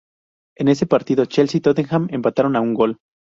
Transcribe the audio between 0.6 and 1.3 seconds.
ese partido